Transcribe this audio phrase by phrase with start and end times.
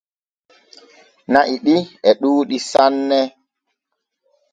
[1.31, 1.75] Na’i ɗi
[2.09, 3.19] e ɗuuɗɗi sanne.